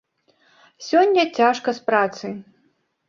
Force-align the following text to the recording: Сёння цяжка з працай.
Сёння 0.87 1.25
цяжка 1.41 1.69
з 1.81 1.87
працай. 1.91 2.33